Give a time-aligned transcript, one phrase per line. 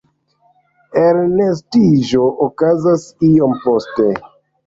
[1.01, 4.09] Elnestiĝo okazas iom poste.